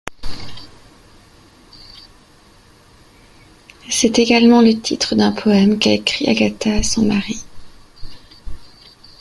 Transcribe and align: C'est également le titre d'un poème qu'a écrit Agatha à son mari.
C'est 3.91 4.17
également 4.17 4.63
le 4.63 4.79
titre 4.81 5.13
d'un 5.13 5.31
poème 5.31 5.77
qu'a 5.77 5.91
écrit 5.93 6.25
Agatha 6.27 6.77
à 6.77 6.81
son 6.81 7.03
mari. 7.05 7.37